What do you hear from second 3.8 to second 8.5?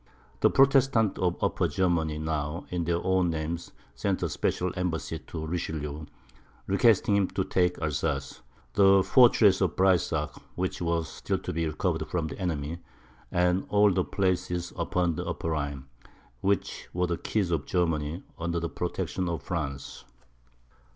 sent a special embassy to Richelieu, requesting him to take Alsace,